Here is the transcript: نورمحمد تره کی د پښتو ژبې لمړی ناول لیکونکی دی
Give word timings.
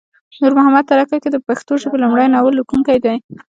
نورمحمد 0.41 0.83
تره 0.89 1.03
کی 1.23 1.29
د 1.31 1.37
پښتو 1.47 1.71
ژبې 1.81 1.97
لمړی 2.03 2.27
ناول 2.33 2.53
لیکونکی 2.57 2.97
دی 3.05 3.15